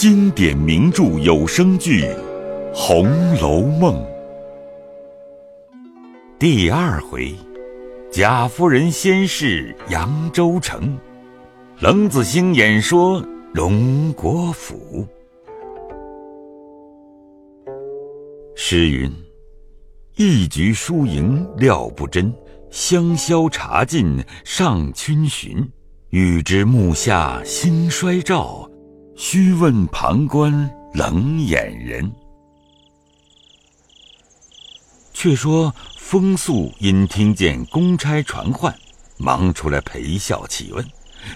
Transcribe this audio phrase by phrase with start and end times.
[0.00, 2.04] 经典名著有声剧
[2.72, 3.94] 《红楼梦》
[6.38, 7.34] 第二回：
[8.10, 10.98] 贾夫人先逝扬州城，
[11.80, 13.22] 冷子兴演说
[13.52, 15.06] 荣国府。
[18.56, 19.12] 诗云
[20.16, 22.32] ：“一局输赢料不真，
[22.70, 25.62] 香消茶尽上春巡。
[26.08, 28.66] 欲知幕下兴衰照。”
[29.22, 30.50] 须问旁观
[30.94, 32.10] 冷眼人。
[35.12, 38.74] 却说风素因听见公差传唤，
[39.18, 40.82] 忙出来陪笑起问。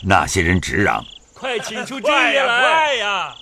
[0.03, 2.63] 那些人直嚷：“快请出真爷来！
[2.63, 3.37] 快呀！”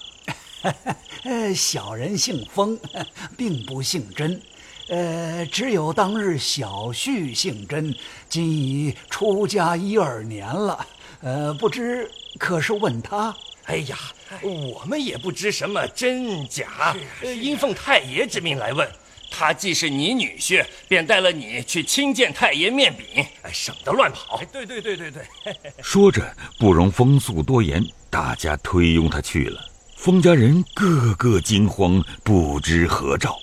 [1.23, 2.77] 呃，小人姓封，
[3.39, 4.43] 并不姓甄。
[4.89, 7.95] 呃，只有当日小婿姓甄，
[8.29, 10.85] 今已出家一二年了。
[11.21, 13.33] 呃，不知可是问他？
[13.73, 13.99] 哎呀，
[14.43, 18.87] 我们也不知什么真假，应奉太爷之命来问。
[19.31, 24.39] 他既是你女婿，便带了你去亲见太爷面禀，省得乱跑。
[24.53, 25.23] 对对对对对。
[25.83, 29.59] 说着，不容风素多言，大家推拥他去了。
[29.97, 33.39] 风家人个个惊慌，不知何兆。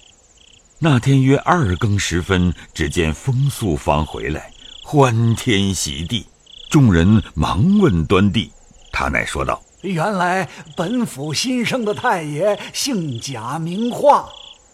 [0.78, 4.52] 那天约二更时分，只见风素方回来，
[4.84, 6.28] 欢天喜地，
[6.70, 8.52] 众人忙问端地，
[8.92, 9.60] 他乃说道。
[9.82, 14.28] 原来本府新生的太爷姓贾名化，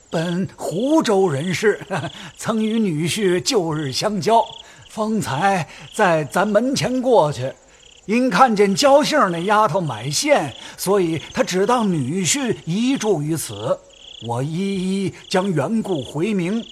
[0.09, 1.79] 本湖州人士，
[2.37, 4.43] 曾与女婿旧日相交。
[4.89, 7.51] 方才在咱门前过去，
[8.05, 13.77] 因看见焦杏那丫头买线，所以他只当女婿移住于此。
[14.25, 16.65] 我一一将缘故回明，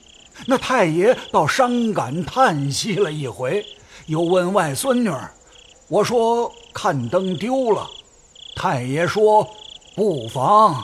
[0.47, 3.63] 那太爷倒伤感叹息了一回，
[4.07, 5.29] 又问外孙女儿，
[5.87, 7.87] 我说看灯丢了。
[8.55, 9.49] 太爷说
[9.95, 10.83] ：“不妨，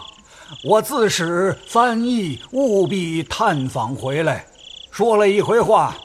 [0.64, 4.46] 我自使翻译，务必探访回来。”
[4.92, 5.96] 说了一回话，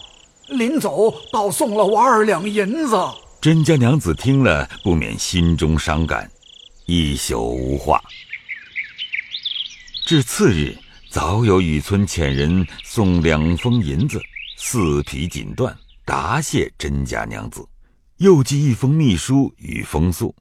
[0.48, 2.96] 临走倒送了我二两银子。
[3.40, 6.30] 甄家娘子听了，不免心中伤感，
[6.86, 8.00] 一宿无话。
[10.06, 10.76] 至次日，
[11.10, 14.20] 早有雨村遣人送两封银子，
[14.56, 15.74] 四匹锦缎，
[16.04, 17.66] 答谢甄家娘子，
[18.18, 20.34] 又寄一封密书与风素。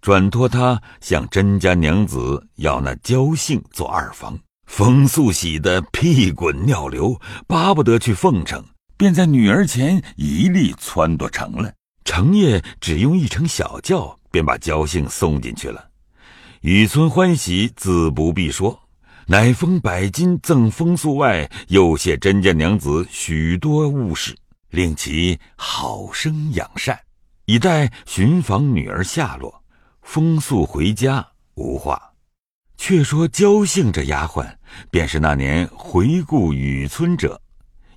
[0.00, 8.64] 转托他向甄家娘子要那焦姓做二房，风素喜得屁滚尿流，巴不得去奉承，
[8.96, 11.72] 便在女儿前一力撺掇成了。
[12.04, 15.88] 成夜只用一乘小轿，便把焦姓送进去了。
[16.62, 18.80] 雨村欢喜，自不必说，
[19.26, 24.34] 乃封百金赠风素外，又谢甄家娘子许多物事，
[24.70, 26.98] 令其好生养善，
[27.44, 29.57] 以待寻访女儿下落。
[30.10, 32.14] 风速回家无话，
[32.78, 34.56] 却说焦姓这丫鬟，
[34.90, 37.38] 便是那年回顾雨村者，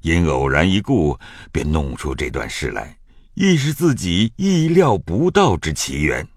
[0.01, 1.17] 因偶然一顾，
[1.53, 2.97] 便弄出这段事来，
[3.33, 6.27] 亦是自己意料不到之奇缘。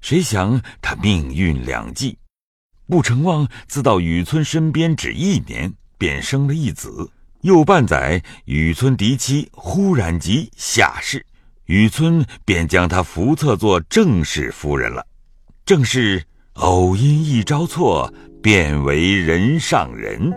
[0.00, 2.16] 谁想他命运两际，
[2.86, 7.10] 不成望自到雨村身边只一年，便生了一子。
[7.42, 11.26] 又半载，雨村嫡妻忽然即下世，
[11.66, 15.06] 雨村便将她扶册做正室夫人了。
[15.68, 16.24] 正是
[16.54, 18.10] 偶因一招错，
[18.42, 20.32] 变为人上人。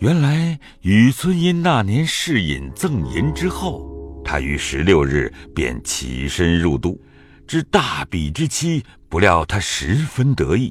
[0.00, 7.00] 原来雨村因那年试饮赠银之后，他于十六日便起身入都，
[7.46, 10.70] 知大比之期，不料他十分得意，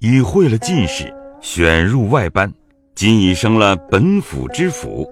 [0.00, 1.10] 已会了进士，
[1.40, 2.52] 选入外班，
[2.94, 5.10] 今已升了本府知府。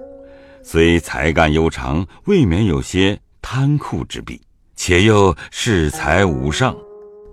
[0.63, 4.43] 虽才干悠长，未免有些贪酷之弊，
[4.77, 6.77] 且又恃才无上。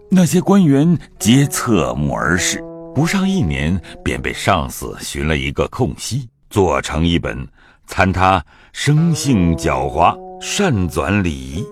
[0.09, 7.45] 那些官员皆侧目而视，不上一年，便被上司寻了一个空隙，做成一本，
[7.87, 11.65] 参他生性狡猾，善纂礼仪，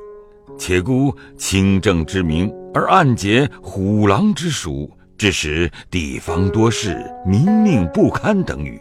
[0.58, 8.80] 且估清正之名，而暗结虎狼之属，致使地方多事，民命不堪等语。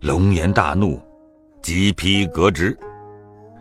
[0.00, 1.00] 龙颜大怒，
[1.62, 2.76] 即批革职。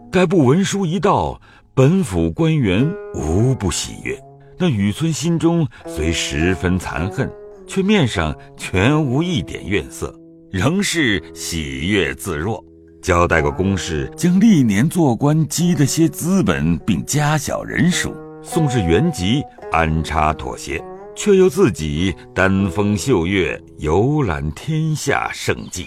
[0.10, 1.40] 该部文书一到，
[1.76, 4.18] 本府官员无不喜悦。
[4.60, 7.32] 那雨村心中虽十分残恨，
[7.68, 10.12] 却面上全无一点怨色，
[10.50, 12.64] 仍是喜悦自若。
[13.00, 20.84] 交代过公事，将历年做官积的些资本，并家小人数，送至原籍安插妥协，
[21.16, 25.86] 却又自己丹风秀月，游览天下胜迹。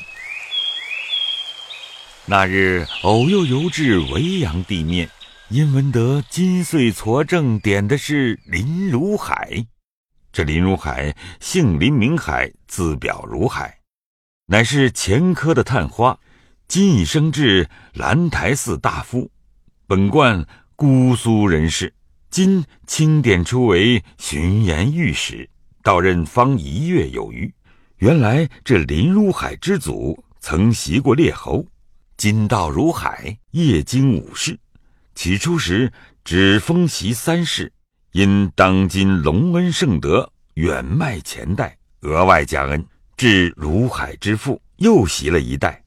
[2.24, 5.10] 那日偶又游至维扬地面。
[5.50, 9.66] 因闻得金穗矬正点的是林如海，
[10.30, 13.80] 这林如海姓林名海，字表如海，
[14.46, 16.16] 乃是前科的探花，
[16.68, 19.28] 今已升至兰台寺大夫。
[19.88, 21.92] 本贯姑苏人士，
[22.30, 25.50] 今清点出为巡盐御史，
[25.82, 27.52] 到任方一月有余。
[27.96, 31.66] 原来这林如海之祖曾袭过列侯，
[32.16, 34.56] 今到如海，夜经武士。
[35.22, 35.92] 起初时
[36.24, 37.70] 只封袭三世，
[38.12, 42.82] 因当今隆恩圣德，远迈前代，额外加恩，
[43.18, 45.84] 至如海之父又袭了一代。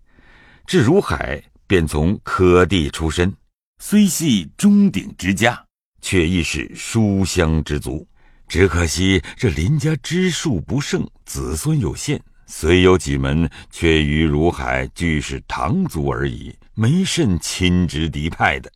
[0.68, 3.34] 至如海便从科第出身，
[3.80, 5.60] 虽系中鼎之家，
[6.00, 8.08] 却亦是书香之族。
[8.48, 18.72] 只可惜这林家支数不盛，子孙有限，虽有几门，却与如海俱是堂族而已，没甚亲直嫡派的。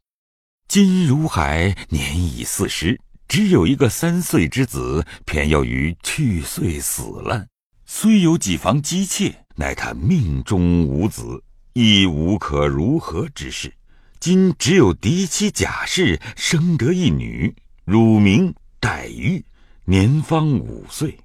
[0.68, 7.48] 今如海年已四十，只有一个三岁之子，偏要于去岁死了。
[7.86, 11.42] 虽有几房姬妾，乃他命中无子，
[11.72, 13.74] 亦无可如何之事。
[14.20, 17.56] 今只有嫡妻贾氏生得一女，
[17.86, 19.44] 乳名黛玉。
[19.86, 21.18] 年方五岁，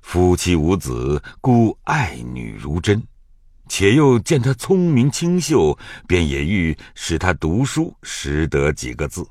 [0.00, 3.02] 夫妻无子，故爱女如珍。
[3.68, 9.26] 且又见他聪明清秀，便也欲使他读书，识得几个字。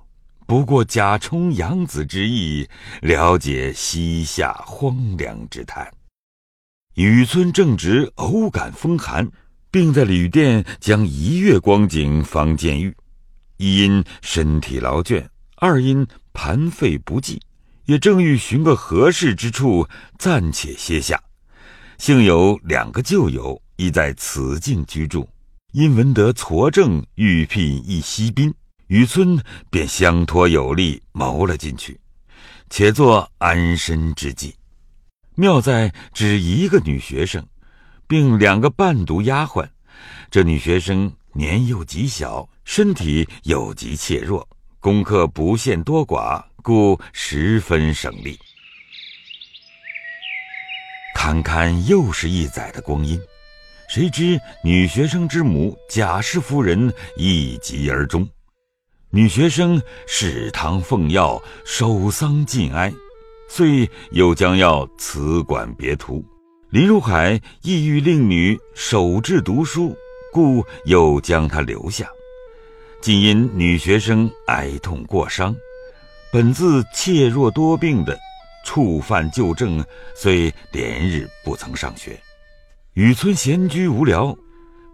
[0.45, 2.67] 不过假充养子之意，
[3.01, 5.89] 了解西夏荒凉之叹。
[6.95, 9.27] 雨村正值偶感风寒，
[9.71, 12.95] 并在旅店将一月光景方见愈。
[13.57, 15.25] 一因身体劳倦，
[15.55, 17.41] 二因盘费不济。
[17.85, 19.87] 也正欲寻个合适之处
[20.17, 21.21] 暂且歇下，
[21.97, 25.27] 幸有两个旧友亦在此境居住，
[25.71, 28.53] 因闻得矬正欲聘一西宾，
[28.87, 31.99] 雨村便相托有力谋了进去，
[32.69, 34.55] 且作安身之计。
[35.35, 37.45] 妙在只一个女学生，
[38.07, 39.67] 并两个伴读丫鬟。
[40.29, 44.47] 这女学生年幼极小，身体又极怯弱，
[44.79, 46.43] 功课不限多寡。
[46.65, 48.39] 故十分省力。
[51.13, 53.19] 堪堪又是一载的光阴，
[53.93, 58.27] 谁知女学生之母贾氏夫人一疾而终。
[59.11, 62.91] 女学生侍堂奉药，守丧尽哀，
[63.47, 66.25] 遂又将要辞馆别途。
[66.71, 69.95] 林如海意欲令女守志读书，
[70.31, 72.09] 故又将她留下。
[72.99, 75.55] 竟因女学生哀痛过伤。
[76.31, 78.17] 本自怯弱多病的，
[78.65, 79.85] 触犯旧症，
[80.15, 82.19] 虽连日不曾上学。
[82.93, 84.37] 雨村闲居无聊，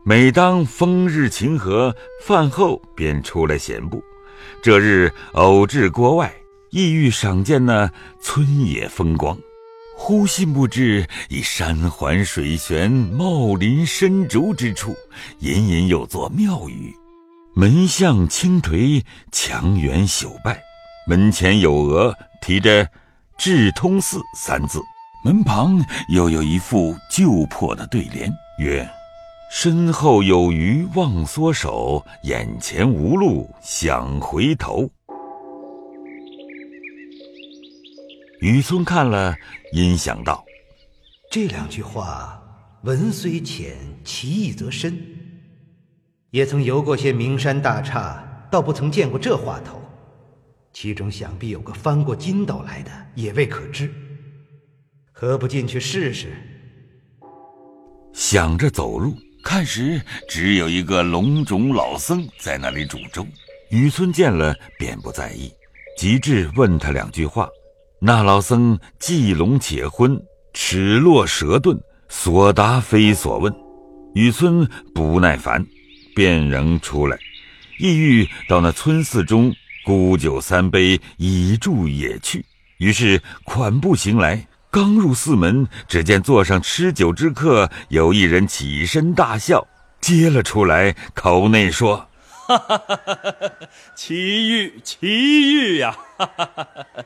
[0.06, 1.94] 每当风日晴和，
[2.24, 4.02] 饭后便出来闲步。
[4.64, 6.34] 这日偶至郭外，
[6.70, 7.92] 意欲赏见那
[8.22, 9.38] 村野风光。
[9.98, 14.96] 忽信不知以山环水悬，茂林深竹之处，
[15.40, 16.96] 隐隐有座庙宇，
[17.54, 20.58] 门向青颓，墙垣朽败。
[21.06, 22.88] 门前有额提着
[23.38, 24.80] “智通寺”三字，
[25.22, 25.78] 门旁
[26.08, 28.90] 又有一副旧破的对联，曰
[29.52, 34.90] ：“身后有余忘缩手，眼前无路想回头。”
[38.40, 39.36] 雨村看了，
[39.74, 40.46] 因想道
[41.30, 42.42] ：“这两句话
[42.84, 44.98] 文虽浅，其意则深。
[46.32, 49.82] 也曾游过些名山大刹，倒不曾见过这话头。”
[50.72, 53.92] 其中想必有个翻过筋斗来的，也未可知。
[55.22, 56.28] 何不进去试试？
[58.14, 63.28] 想着走入，看时只有一个龙种老僧在那里煮粥。
[63.70, 65.52] 雨村见了，便不在意，
[65.98, 67.50] 即至问他两句话。
[68.00, 70.18] 那老僧既聋且昏，
[70.54, 73.54] 齿落舌钝，所答非所问。
[74.16, 75.68] 雨村不耐烦，
[76.16, 77.18] 便仍出来，
[77.78, 79.54] 意欲到那村寺中。
[79.84, 82.46] 沽酒三杯，以助野趣。
[82.78, 89.66] 于是款步行来，刚入寺门，只见座上吃酒之客，有一人起身大笑，
[90.00, 92.08] 接了出来，口内说
[92.48, 93.52] ：“哈哈哈哈哈！
[93.96, 97.04] 奇遇，奇遇呀！”哈哈哈哈哈！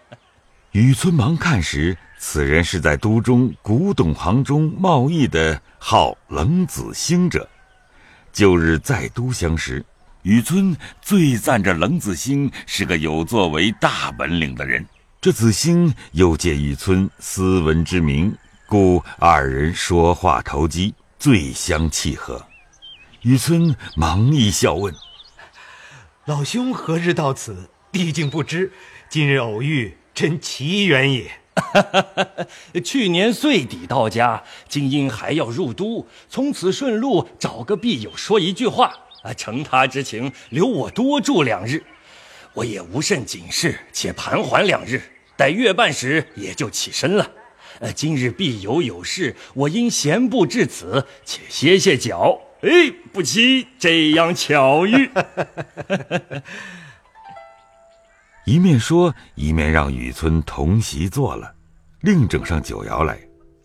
[0.71, 7.47] 雨村忙看时，此人是在都中古董行中贸易的，号冷子兴者。
[8.33, 9.85] 旧日在都相识。
[10.23, 14.85] 雨村最赞这冷子兴是个有作为、大本领的人。
[15.23, 18.35] 这子兴又借雨村斯文之名，
[18.67, 22.45] 故二人说话投机，最相契合。
[23.21, 24.93] 雨村忙一笑问
[26.27, 27.69] ：“老兄何日到此？
[27.89, 28.73] 毕竟不知，
[29.07, 31.31] 今日偶遇，真奇缘也。
[32.83, 41.81] ”去年岁底到家，今因还要入都，从此顺路找个必友说一句话，啊，承他之情，留我多住两日。
[42.53, 45.01] 我也无甚紧事，且盘桓两日，
[45.35, 47.31] 待月半时也就起身了。
[47.79, 52.39] 呃，今日必有有事，我因闲步至此，且歇歇脚。
[52.61, 52.69] 哎，
[53.11, 55.09] 不期这样巧遇。
[58.45, 61.55] 一面说，一面让雨村同席坐了，
[62.01, 63.17] 另整上酒肴来，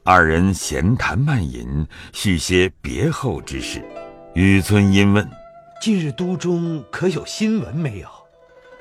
[0.04, 3.84] 二人闲谈慢饮，叙些别后之事。
[4.34, 5.28] 雨村因问
[5.82, 8.08] ：“近日都中可有新闻没有？”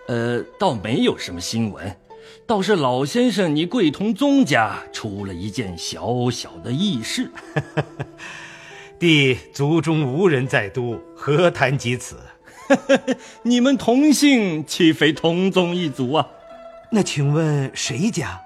[0.08, 1.96] 呃，倒没有什么新闻，
[2.46, 7.30] 倒是老先生你贵同宗家出了一件小小的异事。
[8.98, 12.16] 弟族中无人在都，何谈及此？
[13.44, 16.28] 你们同姓，岂非同宗一族啊？
[16.92, 18.42] 那请问谁家？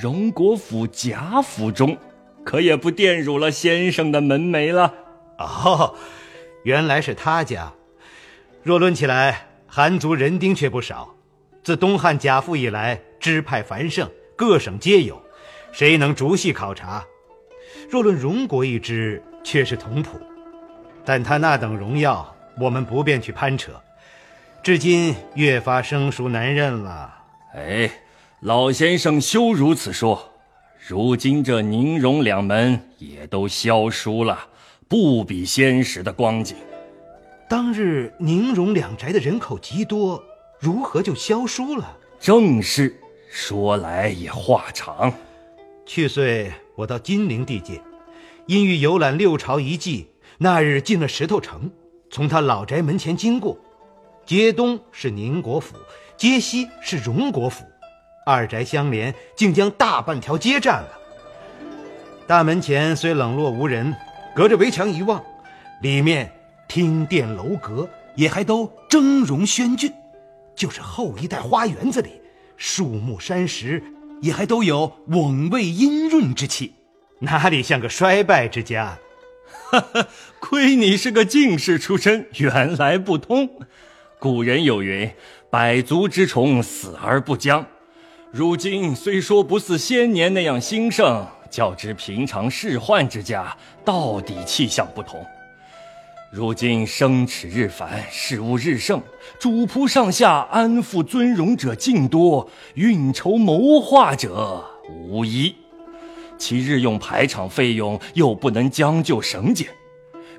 [0.00, 1.98] 荣国府贾府中，
[2.44, 4.94] 可也不玷辱了先生的门楣了。
[5.38, 5.94] 哦，
[6.62, 7.72] 原来是他家。
[8.62, 9.48] 若论起来。
[9.74, 11.08] 韩族人丁却不少，
[11.64, 15.18] 自东汉贾父以来，支派繁盛，各省皆有，
[15.72, 17.02] 谁能逐细考察？
[17.88, 20.20] 若论荣国一支，却是同谱，
[21.06, 23.72] 但他那等荣耀，我们不便去攀扯。
[24.62, 27.10] 至今越发生疏难认了。
[27.54, 27.90] 哎，
[28.40, 30.34] 老先生休如此说，
[30.86, 34.38] 如今这宁荣两门也都消疏了，
[34.86, 36.58] 不比先时的光景。
[37.52, 40.24] 当日宁荣两宅的人口极多，
[40.58, 41.98] 如何就消疏了？
[42.18, 42.98] 正是，
[43.30, 45.12] 说来也话长。
[45.84, 47.78] 去岁我到金陵地界，
[48.46, 51.70] 因欲游览六朝遗迹，那日进了石头城，
[52.08, 53.58] 从他老宅门前经过，
[54.24, 55.76] 街东是宁国府，
[56.16, 57.66] 街西是荣国府，
[58.24, 60.98] 二宅相连，竟将大半条街占了。
[62.26, 63.94] 大门前虽冷落无人，
[64.34, 65.22] 隔着围墙一望，
[65.82, 66.32] 里面。
[66.68, 69.92] 厅殿楼阁也还都峥嵘轩峻，
[70.54, 72.20] 就是后一代花园子里，
[72.56, 73.82] 树木山石
[74.20, 76.74] 也还都有蓊蔚阴润之气，
[77.20, 78.98] 哪里像个衰败之家？
[79.70, 80.08] 哈哈，
[80.40, 83.48] 亏你是个进士出身，原来不通。
[84.18, 85.10] 古人有云
[85.50, 87.66] ：“百足之虫，死而不僵。”
[88.30, 93.54] 如今虽说不似先年那样兴盛，较之平常仕宦之家，
[93.84, 95.22] 到底气象不同。
[96.32, 99.02] 如今生齿日繁，事务日盛，
[99.38, 105.54] 主仆上下安抚尊荣者尽多，运筹谋划者无一。
[106.38, 109.68] 其日用排场费用又不能将就省俭。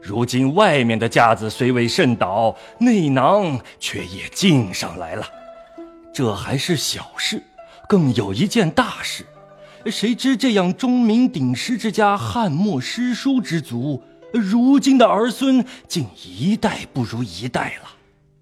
[0.02, 5.28] 如今外面的架子虽未甚倒，内囊却也进上来了。
[6.12, 7.40] 这还是小事，
[7.88, 9.24] 更有一件大事。
[9.86, 14.02] 谁知这样钟鸣鼎食之家，汉末诗书之族。
[14.34, 17.90] 如今的儿孙竟一代不如一代了，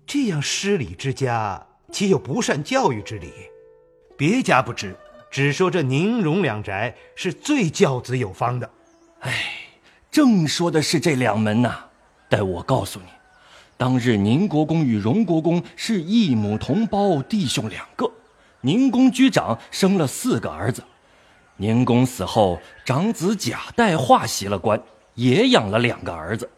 [0.07, 3.33] 这样失礼之家，岂有不善教育之理？
[4.15, 4.95] 别家不知，
[5.29, 8.69] 只说这宁荣两宅是最教子有方的。
[9.19, 9.33] 哎，
[10.09, 11.77] 正说的是这两门呐。
[12.29, 13.07] 待我告诉你，
[13.75, 18.09] 当日宁国公与荣国公是一母同胞，弟兄两个。
[18.61, 20.81] 宁公居长，生了四个儿子。
[21.57, 24.81] 宁公死后，长子贾代化袭了官。
[25.15, 26.49] 也养了两个儿子，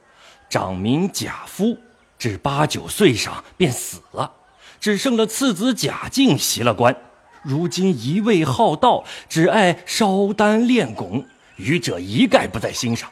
[0.50, 1.78] 长名贾夫，
[2.18, 4.32] 至八九岁上便死了，
[4.80, 6.96] 只剩了次子贾敬袭了官。
[7.42, 11.26] 如今一味好道，只爱烧丹炼汞，
[11.58, 13.10] 愚者一概不在心上。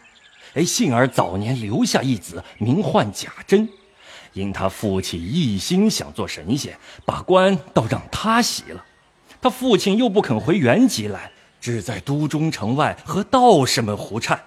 [0.54, 3.68] 哎，幸而早年留下一子，名唤贾珍，
[4.34, 8.86] 因他父亲一心想做神仙，把官倒让他袭了。
[9.42, 14.40] 他父亲又不肯回原籍来，只在都中城外和道士们胡缠。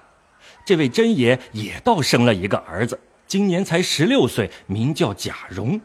[0.64, 5.80] 这位真爷也倒生了一个儿子，今年才十六岁，名叫贾蓉。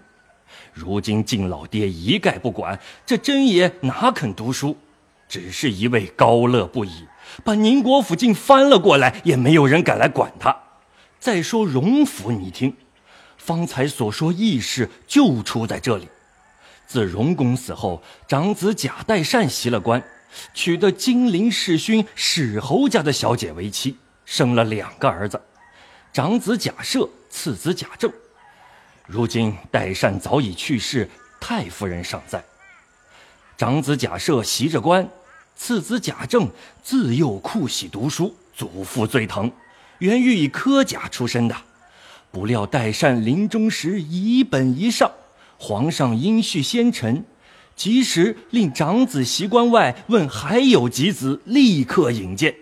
[0.74, 4.78] 如今敬老爹一概不管，这真爷哪肯读书，
[5.28, 7.06] 只是一味高乐不已，
[7.44, 10.56] 把宁国府竟翻了过来，也没有人敢来管他。
[11.20, 12.74] 再说荣府，你听，
[13.38, 16.08] 方才所说异事就出在这里。
[16.88, 20.02] 自荣公死后，长子贾代善袭了官，
[20.54, 23.98] 娶得金陵世勋史侯家的小姐为妻。
[24.30, 25.42] 生了两个儿子，
[26.14, 28.14] 长子贾赦，次子贾政。
[29.08, 31.10] 如今代善早已去世，
[31.42, 32.44] 太夫人尚在。
[33.58, 35.10] 长子贾赦袭着官，
[35.56, 36.48] 次子贾政
[36.84, 39.52] 自幼酷喜读书，祖父最疼，
[39.98, 41.56] 原欲以科甲出身的，
[42.30, 45.12] 不料代善临终时遗本一上，
[45.58, 47.26] 皇上因恤先臣，
[47.76, 52.56] 及时令长子袭关外问还有几子，立刻引荐，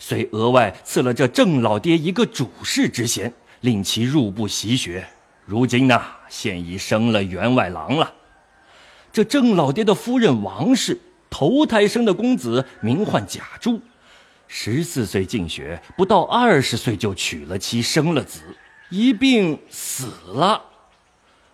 [0.00, 5.06] 遂额外赐了这郑老爹一个主事之衔，令其入部习学。
[5.44, 8.14] 如今呢，现已升了员外郎了。
[9.12, 13.80] 这郑老爹的夫人王氏头胎生的公子，名唤贾珠，
[14.48, 18.40] 十四岁进学，不到二十岁就娶了妻，生了子，
[18.88, 20.64] 一病死了。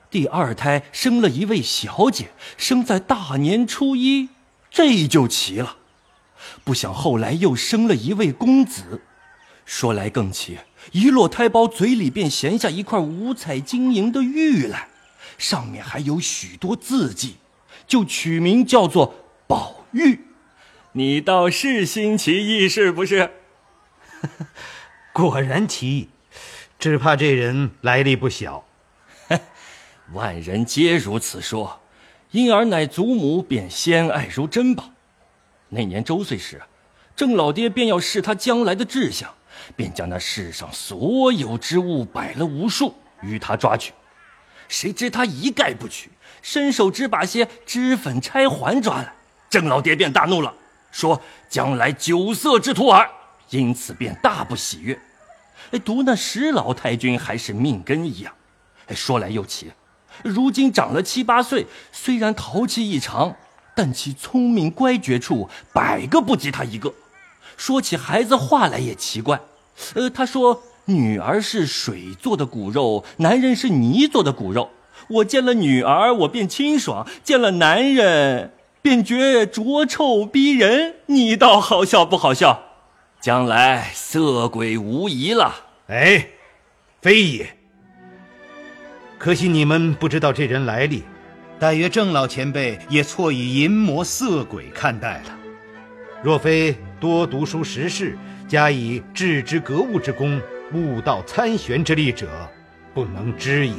[0.09, 4.29] 第二胎生了一位小姐，生在大年初一，
[4.71, 5.79] 这就奇了。
[6.65, 9.03] 不想后来又生了一位公子，
[9.65, 10.59] 说来更奇，
[10.93, 14.89] 一落胎包，嘴里便衔下一块五彩晶莹的玉来，
[15.39, 17.37] 上面还有许多字迹，
[17.87, 19.15] 就取名叫做
[19.47, 20.21] 宝玉。
[20.93, 23.31] 你倒是新奇异，是不是？
[25.13, 26.09] 果然奇异，
[26.79, 28.65] 只怕这人来历不小。
[30.13, 31.81] 万人皆如此说，
[32.31, 34.91] 因而乃祖母便先爱如珍宝。
[35.69, 36.61] 那年周岁时，
[37.15, 39.33] 郑老爹便要试他将来的志向，
[39.75, 43.93] 便将那世上所有之物摆了无数，与他抓取。
[44.69, 46.11] 谁知他一概不取，
[46.43, 49.13] 伸手只把些脂粉钗环抓来，
[49.49, 50.53] 郑老爹便大怒了，
[50.91, 53.09] 说将来酒色之徒耳，
[53.51, 54.99] 因此便大不喜悦。
[55.73, 58.33] 哎，独那石老太君还是命根一样。
[58.87, 59.73] 哎，说来又奇。
[60.23, 63.37] 如今长了七八岁，虽然淘气异常，
[63.76, 66.92] 但其聪明乖觉处百个不及他一个。
[67.56, 69.40] 说起孩子话来也奇怪，
[69.95, 74.71] 呃，他说女儿是水做的骨肉，男人是泥做的骨肉。
[75.09, 78.52] 我见了女儿，我便清爽；见了男人，
[78.83, 80.97] 便觉浊臭逼人。
[81.06, 82.62] 你倒好笑不好笑？
[83.21, 85.54] 将来色鬼无疑了。
[85.88, 86.28] 哎，
[87.00, 87.56] 非也。
[89.18, 91.02] 可惜你们不知道这人来历，
[91.59, 95.39] 但愿郑老前辈也错以淫魔色鬼看待了。
[96.23, 98.17] 若非多读书识事，
[98.49, 100.41] 加以致知格物之功，
[100.73, 102.28] 悟道参玄之力者，
[102.93, 103.75] 不能知也。